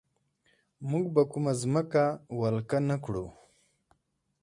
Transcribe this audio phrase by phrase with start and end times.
[0.89, 2.03] موږ به کومه ځمکه
[2.39, 3.25] ولکه نه کړو.